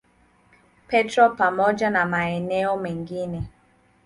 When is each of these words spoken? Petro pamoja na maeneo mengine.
Petro 0.87 1.29
pamoja 1.35 1.89
na 1.89 2.05
maeneo 2.05 2.77
mengine. 2.77 3.43